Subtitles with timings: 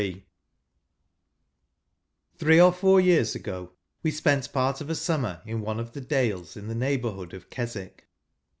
[2.37, 6.01] Three or four years ago we spent part of a summer in one of the
[6.01, 8.07] aalea in the neigh¬ bourhood of Keswick.